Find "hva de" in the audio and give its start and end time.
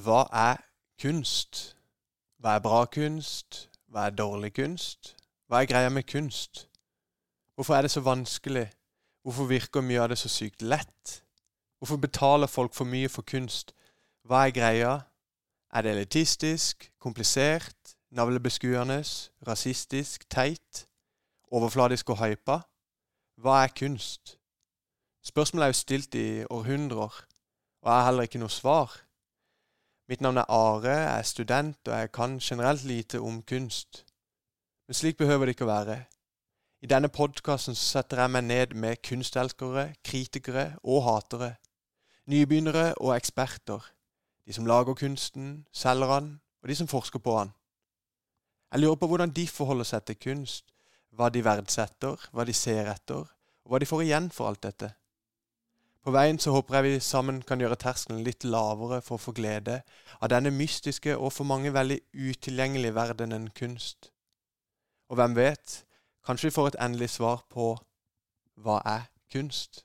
51.14-51.44, 52.34-52.56, 53.70-53.86